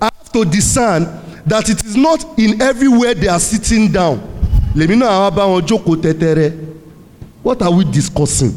[0.00, 1.04] I have to discern
[1.46, 4.28] that it is not in everywhere they are sitting down.
[4.74, 6.52] Lèmi náà wá bá wọn jókòó tẹ́tẹ́rẹ́.
[7.42, 8.54] What are we discussing?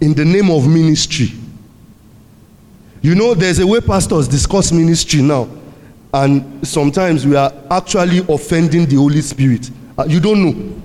[0.00, 1.32] In the name of ministry.
[3.00, 5.48] You know, there's a way pastors discuss ministry now,
[6.16, 9.70] and sometimes we are actually offending the Holy Spirit.
[9.98, 10.82] Uh, you don't know.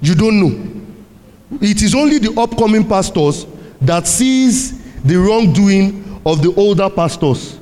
[0.00, 1.58] You don't know.
[1.60, 3.44] It is only the upcoming pastors
[3.80, 7.58] that sees the wrongdoing of the older pastors.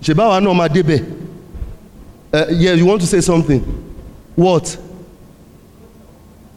[0.00, 1.04] Ṣèbáwa náà máa débẹ̀.
[2.32, 3.60] Uh, yeah, you want to say something?
[4.36, 4.78] What?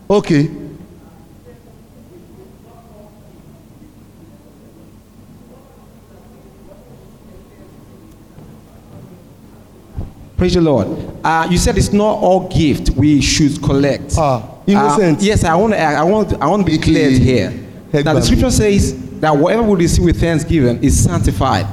[0.09, 0.49] Okay.
[10.37, 10.87] Praise the Lord.
[11.23, 14.15] Uh, you said it's not all gift we should collect.
[14.17, 15.19] Ah, innocent.
[15.19, 15.73] Uh, yes, I want.
[15.73, 16.33] I want.
[16.41, 17.51] I want to be clear here.
[17.93, 21.65] Now the scripture says that whatever we receive with thanksgiving is sanctified.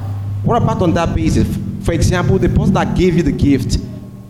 [0.43, 1.57] What about on that basis?
[1.85, 3.77] For example, the person that gave you the gift,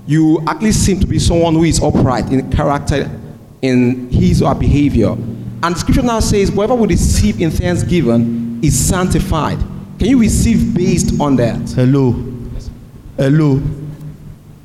[0.08, 3.10] you actually seem to be someone who is upright in character,
[3.62, 5.12] in his or her behavior.
[5.12, 9.60] And the scripture now says whatever we receive in thanksgiving is sanctified.
[10.00, 11.70] Can you receive based on that?
[11.70, 12.12] Hello.
[13.18, 13.62] Hello.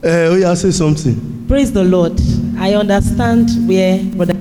[0.02, 1.44] Uh, oh yeah, say something.
[1.48, 2.20] Praise the Lord.
[2.56, 4.34] I understand where brother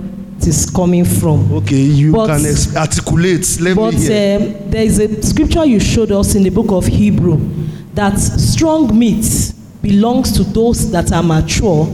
[0.46, 1.52] is coming from.
[1.52, 3.58] Okay, you But- can articulate.
[3.60, 4.38] Let But me hear.
[4.40, 7.40] um, there is a scripture you showed us in the book of Hebrew
[7.96, 11.88] that strong meat belongs to those that are mature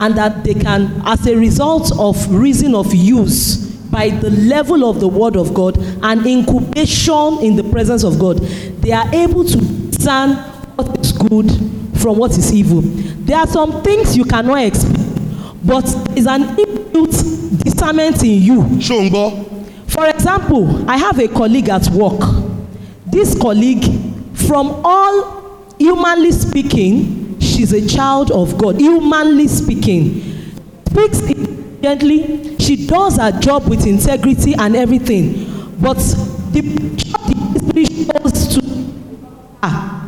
[0.00, 3.58] and that they can, as a result of reason of use,
[3.92, 8.38] by the level of the word of God and incubation in the presence of God,
[8.80, 10.34] they are able to discern
[10.74, 11.48] what is good
[12.04, 12.82] from what is evil.
[12.82, 19.00] There are some things you cannot explain, but is an inbuilt discernment in you ṣó
[19.00, 19.88] ń gbọ́.
[19.88, 22.20] for example, I have a colleague at work.
[23.06, 23.84] This colleague,
[24.34, 28.78] from all humanly speaking, she's a child of God.
[28.78, 30.20] Humanly speaking,
[30.86, 32.58] speaks intelligently.
[32.58, 35.46] She does her job with integrity and everything.
[35.80, 35.96] But
[36.52, 37.16] the picture
[37.54, 38.60] the Spirit shows to
[39.62, 40.04] her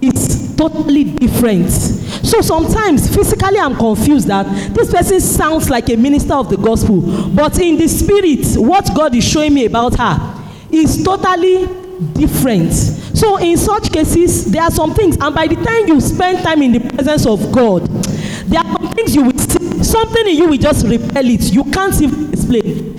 [0.00, 1.70] is totally different.
[1.70, 4.44] So sometimes physically I'm confused that
[4.74, 7.00] this person sounds like a minister of the gospel,
[7.30, 11.66] but in the spirit, what God is showing me about her is totally
[12.14, 12.72] different.
[12.72, 16.62] So in such cases, there are some things, and by the time you spend time
[16.62, 17.86] in the presence of God,
[18.46, 21.52] there are some things you will see, something in you will just repel it.
[21.52, 22.98] You can't even explain.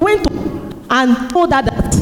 [0.00, 1.94] Went to and told her that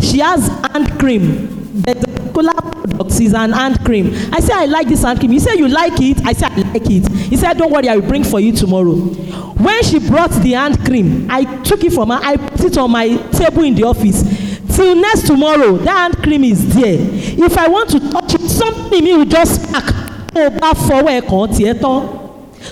[0.00, 1.48] she has hand cream.
[1.82, 4.12] There's a particular product is an hand cream.
[4.32, 5.32] I said, I like this hand cream.
[5.32, 6.24] He said, You like it?
[6.24, 7.08] I said, I like it.
[7.08, 8.94] He said, Don't worry, I will bring for you tomorrow.
[8.96, 12.90] When she brought the hand cream, I took it from her, I put it on
[12.90, 14.22] my table in the office.
[14.76, 16.96] Till next tomorrow, that hand cream is there.
[17.00, 19.94] If I want to touch it, something in me will just spark.
[20.36, 22.18] Oh, bá fọwọ́ ẹ̀ kàn tiẹ̀.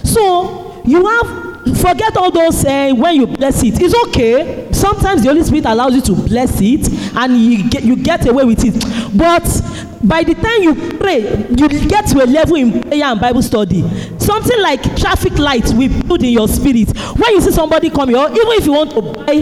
[0.04, 3.80] So you have forget all those uh, when you bless it.
[3.80, 4.68] It's okay.
[4.72, 8.44] Sometimes the holy spirit allows you to bless it and you get you get away
[8.44, 8.74] with it.
[9.16, 9.42] But
[10.06, 13.82] by the time you pray you get to a level in prayer and bible study.
[14.18, 16.96] Something like traffic light will build in your spirit.
[17.16, 19.32] When you see somebody coming or even if you want to buy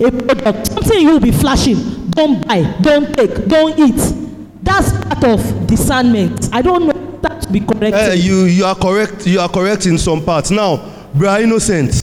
[0.00, 2.10] a product something you will be flashing.
[2.10, 4.14] Don't buy don't take don't eat.
[4.62, 6.48] That's part of discernment.
[6.52, 7.96] I don't know that to be correct.
[7.96, 10.50] Eh, you you are correct you are correct in some parts.
[10.50, 12.02] Now bra innocent.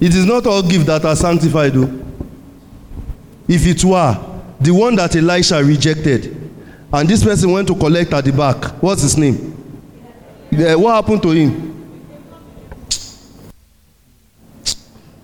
[0.00, 1.88] It is not all gift that are sanctified o
[3.48, 4.16] if it were
[4.60, 6.36] the one that elisha rejected
[6.92, 9.54] and this person went to collect at the back what's his name?
[10.52, 11.64] Eh, what happened to him?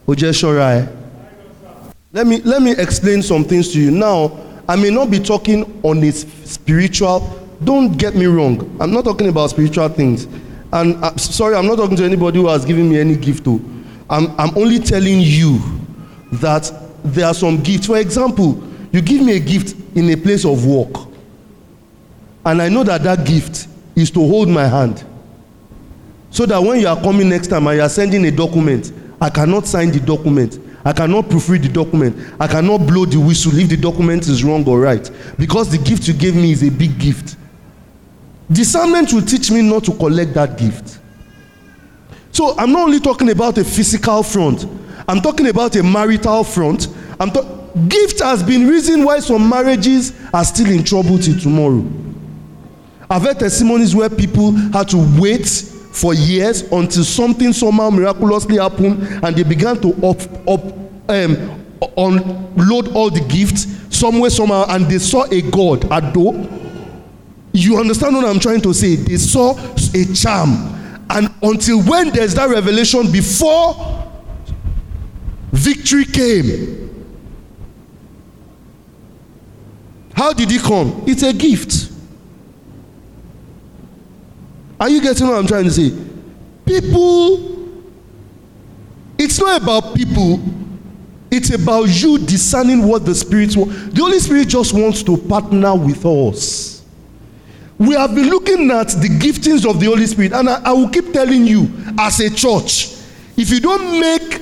[0.08, 0.88] O jẹ ṣọra ẹ.
[2.12, 3.90] Let me let me explain some things to you.
[3.90, 7.20] Now i may not be talking on a spiritual
[7.62, 10.26] don't get me wrong i'm not talking about spiritual things
[10.74, 13.44] and uh, sorry, I'm not talking to anybody who has given me any gift.
[13.44, 13.60] Though.
[14.10, 15.58] I'm, I'm only telling you
[16.32, 16.70] that
[17.04, 17.86] there are some gifts.
[17.86, 21.08] For example, you give me a gift in a place of work,
[22.44, 25.04] and I know that that gift is to hold my hand.
[26.30, 29.30] So that when you are coming next time and you are sending a document, I
[29.30, 30.58] cannot sign the document.
[30.84, 32.16] I cannot proofread the document.
[32.40, 35.08] I cannot blow the whistle if the document is wrong or right.
[35.38, 37.36] Because the gift you gave me is a big gift.
[38.53, 40.99] Discernment will teach me not to collect that gift.
[42.32, 44.66] So I'm not only talking about a physical front,
[45.09, 46.88] I'm talking about a marital front.
[47.20, 47.47] I'm to-
[47.88, 51.84] gift has been reason why some marriages are still in trouble till tomorrow.
[53.11, 59.03] I've heard testimonies where people had to wait for years until something somehow miraculously happened
[59.24, 60.64] and they began to up, up,
[61.09, 61.64] um,
[61.97, 63.66] unload all the gifts
[63.97, 66.32] somewhere somehow and they saw a god ado
[67.55, 68.96] you understand what i'm trying to say?
[68.96, 69.57] They saw
[69.94, 70.72] a charm.
[71.09, 74.12] And until when there's that revelation before
[75.52, 76.90] victory came?
[80.14, 81.05] How did it come?
[81.07, 81.92] It's a gift.
[84.80, 85.90] Are you getting what i'm trying to say?
[86.66, 87.55] People
[89.18, 90.40] it's not about people.
[91.30, 95.74] It's about you discerning what the spirit wants the holy spirit just wants to partner
[95.74, 96.73] with us
[97.78, 100.88] we have been looking at the giftings of the holy spirit and I, I will
[100.88, 101.68] keep telling you
[101.98, 102.96] as a church
[103.36, 104.40] if you don't make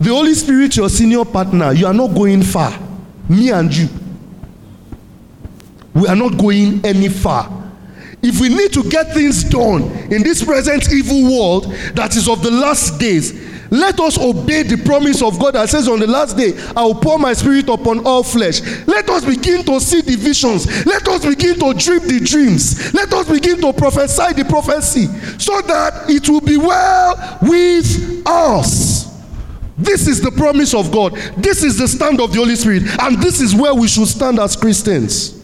[0.00, 2.76] the holy spirit your senior partner you are not going far.
[3.28, 3.88] Me and you.
[5.94, 7.48] We are not going any far.
[8.22, 9.82] If we need to get things done
[10.12, 13.32] in this present evil world that is of the last days
[13.72, 16.94] let us obey the promise of God that says on the last day, I will
[16.94, 18.60] pour my spirit upon all flesh.
[18.86, 20.84] Let us begin to see the visions.
[20.84, 22.92] Let us begin to dream the dreams.
[22.92, 25.06] Let us begin to prophesy the prophecy
[25.38, 29.10] so that it will be well with us.
[29.78, 31.14] This is the promise of God.
[31.38, 32.82] This is the stand of the Holy Spirit.
[33.00, 35.42] And this is where we should stand as Christians.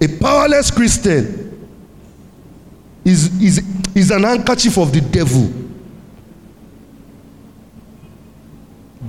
[0.00, 1.68] A powerless Christian
[3.04, 3.62] is, is,
[3.94, 5.65] is an handkerchief of the devil.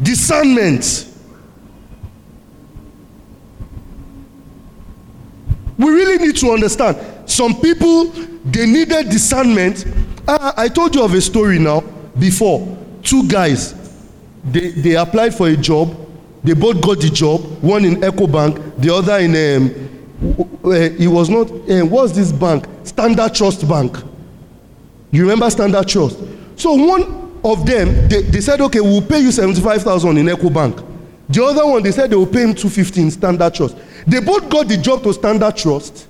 [0.02, 1.06] Discernment.
[5.78, 6.98] We really need to understand.
[7.30, 8.06] Some people
[8.46, 9.86] they needed discernment.
[10.28, 11.84] Ah i told you of a story now.
[12.18, 13.76] Before two guys
[14.44, 15.96] they they applied for a job.
[16.44, 17.42] They both got the job.
[17.62, 19.88] One in ecobank the other in um,
[20.66, 22.66] uh, it was not uh, what's this bank?
[22.84, 23.98] Standard trust bank.
[25.12, 26.20] You remember standard trust?
[26.56, 30.84] So one of them they, they said okay we'll pay you seventy-five thousand in ecobank
[31.30, 33.78] the other one they said they will pay him two fifty in standard trust.
[34.06, 36.08] They both got the job to standard trust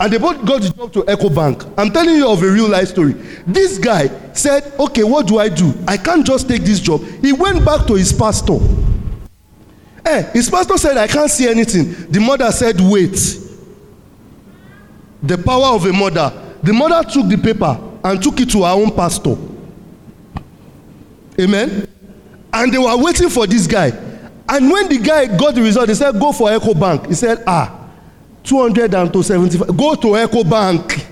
[0.00, 2.88] and they both got the job to ecobank i'm telling you of a real life
[2.88, 3.12] story.
[3.46, 5.72] This guy said okay what do i do?
[5.86, 7.02] I can't just take this job.
[7.20, 8.58] He went back to his pastor.
[10.04, 11.92] Eh his pastor said i can't see anything.
[12.10, 13.18] The mother said wait.
[15.22, 16.32] The power of a mother.
[16.62, 19.36] The mother took the paper and took it to her own pastor
[21.40, 21.86] amen.
[22.52, 23.88] And they were waiting for this guy.
[24.48, 27.06] And when the guy got the result they said go for eco bank.
[27.06, 27.88] He said ah
[28.44, 31.06] two hundred and to seventy-five go to eco bank.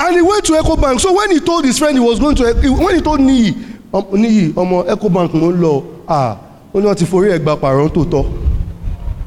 [0.00, 1.00] And he went to eco bank.
[1.00, 3.54] So when he told his friend he was going to when he told niyi
[3.92, 5.84] um, niyi ọmọ eco bank mo ń lọ.
[6.08, 6.38] Ah
[6.74, 8.24] ó ní wọn ti forí ẹ gba pàrọ̀ tó tọ́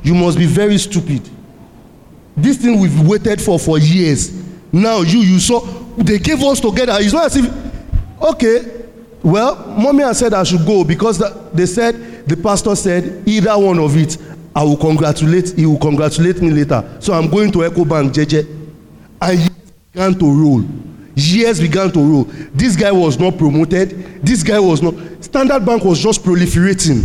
[0.03, 1.21] you must be very stupid.
[2.37, 4.31] This thing we waited for for years.
[4.71, 5.59] Now you you saw
[5.97, 6.95] they gave us together.
[6.99, 7.45] It's not as if
[8.21, 8.80] okay
[9.24, 13.57] well mommy had said i should go because that, they said the pastor said either
[13.57, 14.17] one of it
[14.55, 16.97] i will congratulate he will congratulate me later.
[16.99, 18.47] So i'm going to ecobank jeje.
[19.22, 19.49] And years
[19.93, 20.63] began to roll.
[21.15, 22.24] Years began to roll.
[22.53, 23.89] This guy was not promoted.
[24.26, 24.93] This guy was not
[25.24, 27.03] standard bank was just proliferating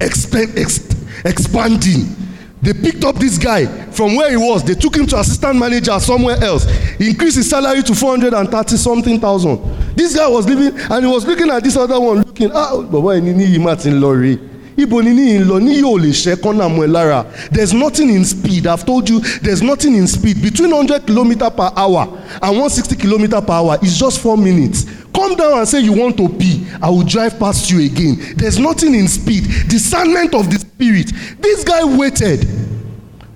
[0.00, 0.78] expand, ex,
[1.24, 2.16] expanding
[2.62, 4.62] they picked up this guy from where he was.
[4.64, 6.66] They took him to assistant manager somewhere else.
[7.00, 9.58] Increased his salary to four hundred and thirty something thousand.
[9.96, 13.16] This guy was living and he was looking at this other one looking ah bàbá
[13.16, 14.38] ẹni ní yìí ti ń lọ rèé.
[14.76, 15.58] Ibo ni ní lọ?
[15.60, 17.24] Ní yóò lè ṣe kọ́nà mọ́ ẹ lára.
[17.50, 18.66] There is nothing in speed.
[18.66, 20.40] I have told you there is nothing in speed.
[20.42, 22.08] Between hundred kilometre per hour
[22.42, 24.86] and one sixty kilometre per hour is just four minutes.
[25.14, 28.16] Come down and say you want to pee i will drive past you again.
[28.36, 29.44] There is nothing in speed.
[29.68, 31.12] Discernment of the spirit.
[31.40, 32.46] This guy waited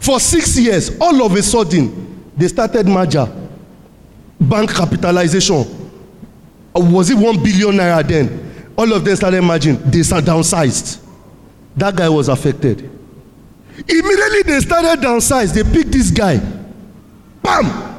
[0.01, 0.99] for six years.
[1.01, 3.27] All of a sudden they started merger.
[4.41, 5.65] Bank capitalization.
[6.75, 8.73] Was it one billion naira then?
[8.77, 9.77] All of them started merging.
[9.77, 11.01] They downsized.
[11.77, 12.91] That guy was affected.
[13.89, 16.39] Immediately they started downsize they picked this guy.
[17.43, 17.93] Bam!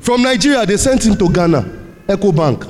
[0.00, 2.64] From Nigeria, they sent him to Ghana, Echo Bank.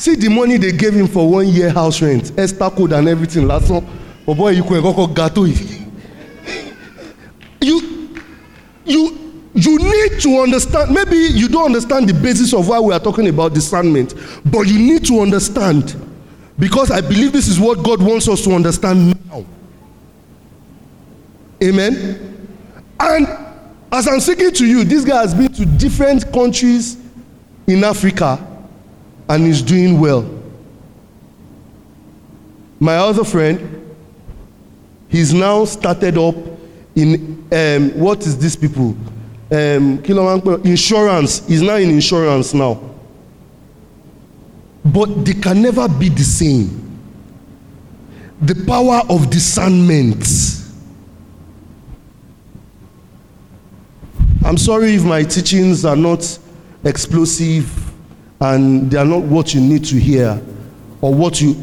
[0.00, 3.46] See the money they gave him for one year house rent, Esther code and everything.
[3.46, 3.86] Last one,
[4.26, 5.44] oh boy, you could go gato.
[7.60, 8.08] You,
[8.86, 10.94] you, you need to understand.
[10.94, 14.14] Maybe you don't understand the basis of why we are talking about discernment,
[14.46, 15.94] but you need to understand
[16.58, 19.44] because I believe this is what God wants us to understand now.
[21.62, 22.48] Amen.
[22.98, 23.28] And
[23.92, 26.96] as I'm speaking to you, this guy has been to different countries
[27.66, 28.46] in Africa
[29.30, 30.28] and is doing well.
[32.80, 33.96] My other friend,
[35.08, 36.34] he's now started up
[36.96, 38.96] in um, what is this people?
[39.52, 41.46] Um, insurance.
[41.46, 42.80] He's now in insurance now.
[44.84, 46.76] But they can never be the same.
[48.42, 50.24] The power of discernment
[54.42, 56.38] I'm sorry if my teachings are not
[56.82, 57.89] explosive
[58.40, 60.40] and they are not what you need to hear
[61.00, 61.54] or what you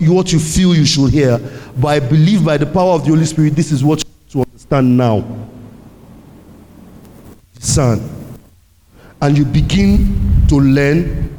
[0.00, 1.38] you, what you feel you should hear.
[1.78, 4.38] But I believe by the power of the Holy Spirit, this is what you to
[4.48, 5.24] understand now.
[7.58, 8.08] Son.
[9.20, 11.36] And you begin to learn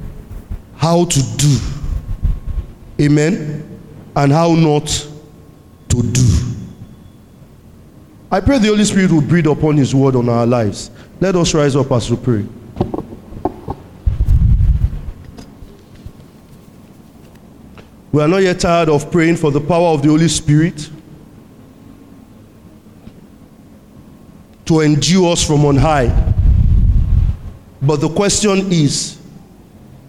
[0.78, 1.57] how to do.
[2.99, 3.80] Amen.
[4.15, 4.86] And how not
[5.89, 6.28] to do.
[8.32, 10.91] I pray the Holy Spirit will breathe upon His word on our lives.
[11.19, 12.45] Let us rise up as we pray.
[18.12, 20.89] We are not yet tired of praying for the power of the Holy Spirit
[24.66, 26.34] to endure us from on high.
[27.82, 29.18] But the question is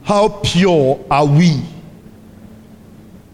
[0.03, 1.63] how pure are we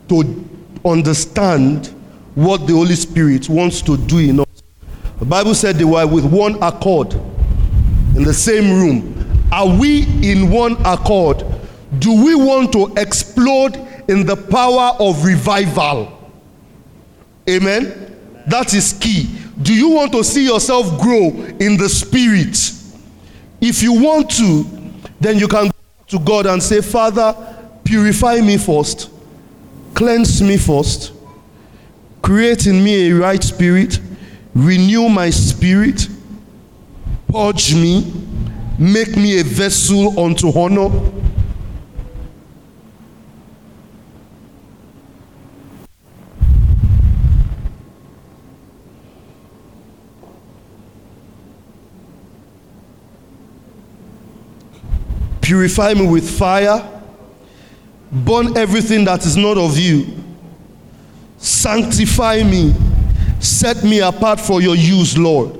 [0.08, 0.44] to
[0.84, 1.86] understand
[2.34, 4.46] what the Holy Spirit wants to do in us?
[5.18, 7.14] The Bible said they were with one accord
[8.14, 9.48] in the same room.
[9.50, 11.42] Are we in one accord?
[11.98, 16.12] Do we want to explode in the power of revival?
[17.48, 18.16] Amen.
[18.46, 19.28] That is key.
[19.60, 21.28] Do you want to see yourself grow
[21.60, 22.56] in the spirit?
[23.60, 24.64] If you want to,
[25.20, 25.72] then you can go
[26.08, 27.34] to God and say, Father,
[27.84, 29.10] purify me first,
[29.94, 31.12] cleanse me first,
[32.22, 34.00] create in me a right spirit
[34.58, 36.08] renew my spirit,
[37.28, 38.12] purge me,
[38.78, 40.90] make me a vessel unto honor.
[55.48, 56.86] Purify me with fire,
[58.12, 60.06] burn everything that is not of you,
[61.38, 62.74] sanctify me
[63.40, 65.56] Set me apart for your use, Lord.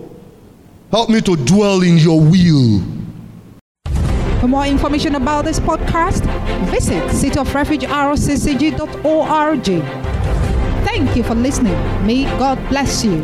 [0.91, 2.83] Help me to dwell in your will.
[4.41, 6.25] For more information about this podcast,
[6.71, 9.65] visit cityofrefugerccg.org.
[10.85, 11.75] Thank you for listening.
[12.07, 13.23] May God bless you.